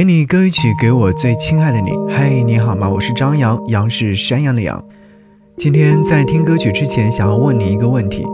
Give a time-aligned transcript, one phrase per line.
[0.00, 1.90] 给你歌曲，给我最亲爱的你。
[2.08, 2.88] 嘿，你好吗？
[2.88, 4.82] 我是张扬，杨是山羊的羊。
[5.58, 8.24] 今天在听歌曲之前，想要问你一个问题：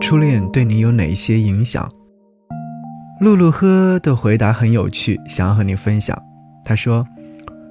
[0.00, 1.90] 初恋对你有哪些影响？
[3.20, 6.16] 露露呵的回答很有趣，想要和你分享。
[6.64, 7.04] 他说。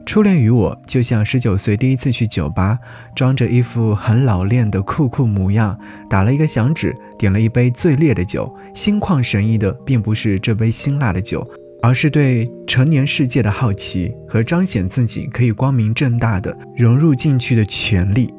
[0.05, 2.77] 初恋于我，就像十九岁第一次去酒吧，
[3.15, 5.75] 装着一副很老练的酷酷模样，
[6.07, 11.43] 打了一个响指，点了一杯最烈的酒，心旷神怡的，并不是这杯辛辣的酒，
[11.85, 18.33] 而是对成年世界的好奇和彰显自己可以光明正大的融入进去的权利。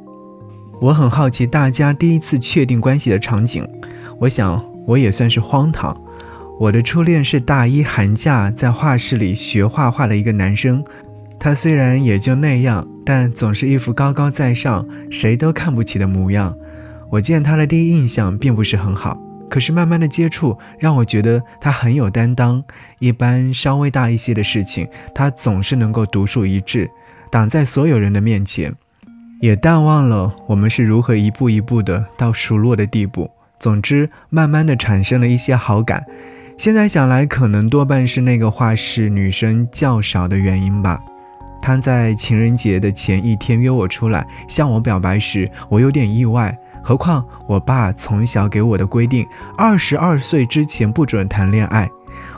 [0.80, 3.64] 我很好奇大家第一次确定关系的场景，
[4.18, 5.96] 我想我也算是荒唐。
[6.58, 10.82] 我的初恋是大一寒假在画室里学画画的一个男生。
[11.38, 16.52] 他虽然也就那样，但总是一副高高在上、谁都看不起的模样。
[17.12, 19.16] 我见他的第一印象并不是很好，
[19.48, 22.62] 可是慢慢的接触让我觉得他很有担当。
[22.98, 26.90] 一般稍微大一些的事情，他总是能够独树一帜，
[27.30, 28.74] 挡在所有人的面前。
[29.40, 33.30] 也淡忘了我们是如何一步一步的到熟络的地步。
[33.60, 36.04] 总之，慢慢的产生了一些好感。
[36.58, 40.98] 现在想来，可能多半是那个画室女生较少的原因吧。
[41.60, 46.56] 他在情人节的前一天约我出来向我表白时，我有点意外。
[46.86, 49.26] 何况我爸从小给我的规定，
[49.58, 51.90] 二十二岁之前不准谈恋爱。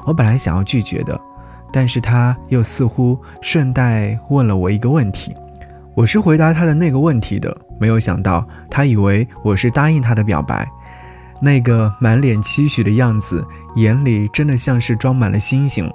[0.07, 1.21] 我本来想要拒绝的，
[1.71, 5.37] 但是他又似乎顺带问了我一个问题。
[5.95, 10.67] 我是回答他的那个问题的，没有想到他以为我是答应他的表白。
[11.43, 13.47] 那个满脸期许的样子，
[13.77, 15.93] 眼里真的像是装满了星星，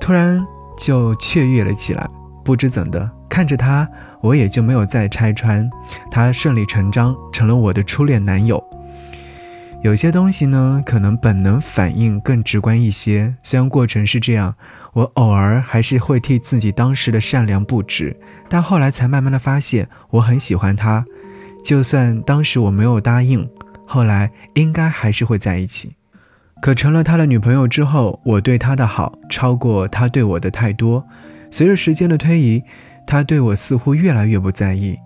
[0.00, 0.42] 突然
[0.78, 2.08] 就雀跃了起来。
[2.42, 3.88] 不知怎的，看着他，
[4.20, 5.68] 我也就没有再拆穿。
[6.08, 8.62] 他顺理成章成了我的初恋男友。
[9.82, 13.34] 有些东西呢，可能本能反应更直观一些。
[13.42, 14.54] 虽然过程是这样，
[14.92, 18.16] 我偶尔还是会替自己当时的善良不值，
[18.48, 21.04] 但后来才慢慢的发现，我很喜欢他。
[21.64, 23.50] 就算当时我没有答应，
[23.84, 25.96] 后来应该还是会在一起。
[26.62, 31.04] 可成了他的女朋友之后，我对他的好超过他对我的太多。
[31.50, 32.62] 随着时间的推移，
[33.06, 34.96] 他对我似乎越来越不在意。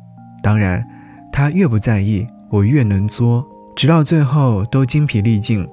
[0.43, 0.85] 当然，
[1.33, 5.67] 他越不在意，我越能作，直到最后都精疲力尽，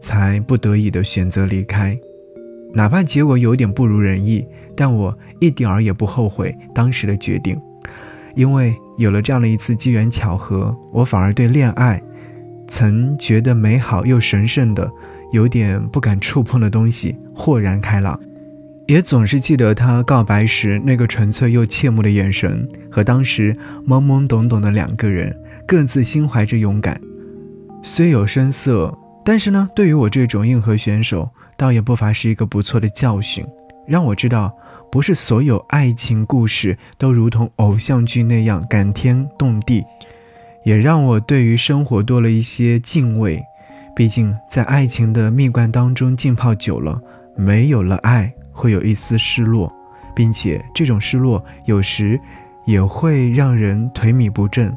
[0.00, 1.98] 才不得已的选择离开。
[2.72, 4.46] 哪怕结果有点不如人意，
[4.76, 7.60] 但我一点儿也不后悔当时的决定，
[8.36, 12.00] 因为有了这样的一次机缘巧合，我反而对恋爱，
[12.68, 14.88] 曾觉得美好又神圣的，
[15.32, 18.18] 有点不敢触碰的东西，豁然开朗。
[18.90, 23.54] 也总是记得他告白时那个纯粹又切慕的眼神，和当时
[23.86, 25.32] 懵懵懂懂的两个人
[25.64, 27.00] 各自心怀着勇敢。
[27.84, 28.92] 虽有声色，
[29.24, 33.46] 但是呢，对于我这种硬核选手，倒也不乏是一个不错的教训，
[33.86, 34.52] 让我知道，
[34.90, 39.84] 不是所有爱情故事都如同偶像剧那样感天动地，
[40.64, 43.40] 也让我对于生活多了一些敬畏。
[43.94, 47.00] 毕竟在爱情的蜜罐当中浸泡久了，
[47.36, 48.34] 没有了爱。
[48.60, 49.72] 会有一丝失落，
[50.14, 52.20] 并且这种失落有时
[52.66, 54.76] 也会让人颓靡不振。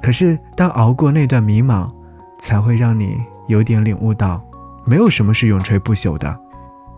[0.00, 1.90] 可是，当熬过那段迷茫，
[2.38, 4.40] 才会让你有点领悟到，
[4.86, 6.38] 没有什么是永垂不朽的。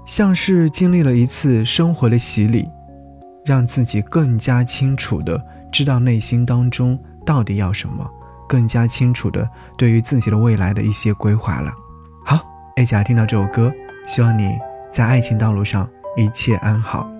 [0.05, 2.69] 像是经历了一次生活的洗礼，
[3.47, 5.43] 让自己更加清楚的
[5.73, 8.07] 知道内心当中到底要什么，
[8.47, 9.49] 更加清楚的
[9.79, 11.73] 对于自己的未来的一些规划了。
[12.23, 12.39] 好，
[12.77, 13.73] 一起来听到这首歌，
[14.07, 14.59] 希望你
[14.91, 15.89] 在爱情道路上。
[16.17, 17.11] 一切安好。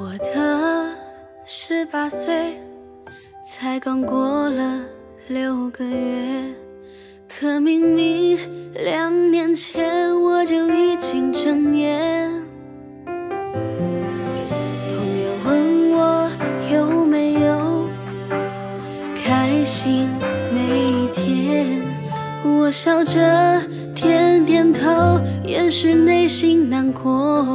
[0.00, 0.94] 我的
[1.44, 2.56] 十八岁
[3.44, 4.80] 才刚过了
[5.28, 6.54] 六个月，
[7.28, 8.38] 可明明
[8.74, 12.11] 两年前我就已经成年。
[22.44, 23.62] 我笑着
[23.94, 27.46] 点点头，掩饰内心难过。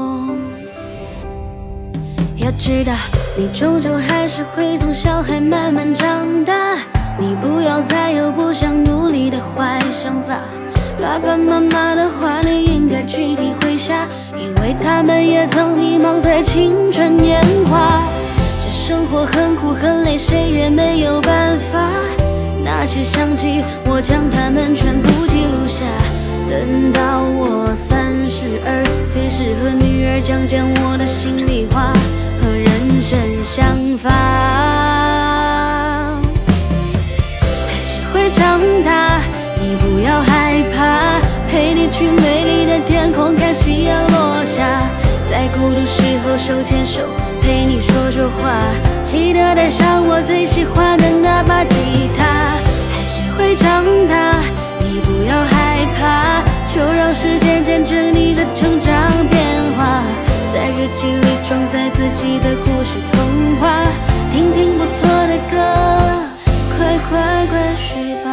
[2.38, 2.94] 要知道，
[3.38, 6.78] 你终究还是会从小孩慢慢长大。
[7.20, 10.40] 你不要再有不想努力的坏想法。
[11.02, 18.02] 爸爸妈妈的话，你应该去体会下，因为他们也曾迷茫在青春年华。
[18.64, 21.92] 这生活很苦很累，谁也没有办法。
[22.68, 25.86] 拿起相机我将它们全部记录下
[26.50, 31.94] 等到我三十二岁时和女儿讲讲我的心里话
[32.42, 33.66] 和人生想
[33.98, 34.10] 法
[37.70, 39.22] 还是会长大
[39.62, 45.08] 你不要害怕陪你去美丽的天空看夕阳落下。
[45.30, 47.02] 在孤独时候手牵手
[47.42, 48.64] 陪你说说话
[49.04, 51.76] 记得带上我最喜欢的那把吉
[62.68, 63.82] 故事童话，
[64.30, 65.56] 听听不错的歌，
[66.76, 68.28] 快快快睡吧。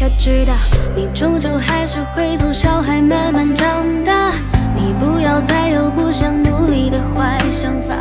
[0.00, 0.52] 要知道，
[0.94, 4.32] 你终究还是会从小孩慢慢长大。
[4.76, 7.96] 你不要再有不想努力的坏想法。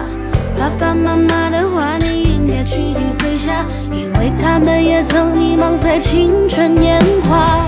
[0.59, 7.61] 爸爸妈妈的话，你应该去听回下，因为他们也曾迷茫在青春年华。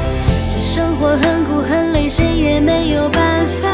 [0.80, 3.68] 生活很苦很累，谁也没有办法。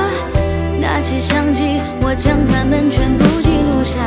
[0.82, 4.00] 那些相机，我将它们全部记录下。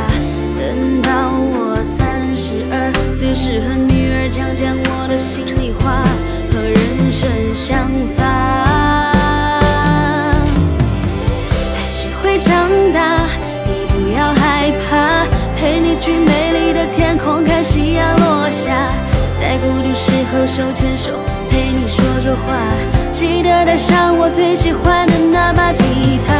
[0.58, 6.02] 等到我三十二岁时，和女儿讲讲我的心里话
[6.50, 6.76] 和人
[7.12, 8.24] 生想法。
[11.76, 13.28] 还是会长大，
[13.64, 15.24] 你不要害怕，
[15.56, 18.90] 陪你去美丽的天空看夕阳落下，
[19.38, 21.12] 在孤独时候手牵手
[21.48, 21.86] 陪你
[22.28, 22.52] 说话，
[23.10, 25.82] 记得带上我最喜欢的那把吉
[26.26, 26.34] 他。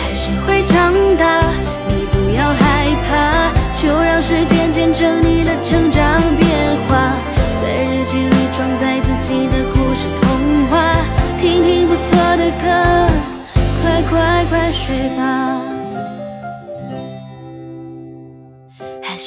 [0.00, 1.44] 还是会长大，
[1.86, 6.48] 你不要害怕，就让时间见证你的成长变
[6.88, 7.12] 化，
[7.60, 10.96] 在日记里装载自己的故事童话，
[11.38, 13.12] 听听不错的歌，
[13.82, 15.77] 快快快睡吧。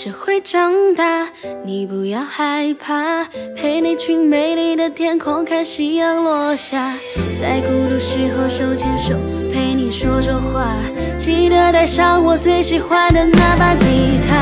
[0.01, 1.30] 还是会长大，
[1.63, 3.24] 你不要害怕，
[3.56, 6.92] 陪你去美丽的天空看夕阳落下，
[7.39, 9.13] 在孤独时候手牵手
[9.53, 10.74] 陪你说说话，
[11.19, 13.86] 记得带上我最喜欢的那把吉
[14.27, 14.36] 他。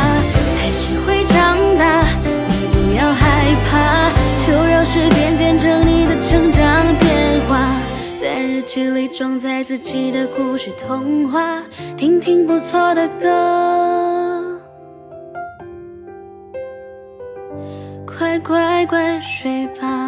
[0.62, 4.10] 还是会长大，你不要害怕，
[4.48, 6.64] 就让时间见证你的成长
[7.02, 7.70] 变化，
[8.18, 11.62] 在日记里装载自己的故事童话，
[11.98, 13.79] 听听不错的歌。
[18.40, 19.99] 乖乖睡吧。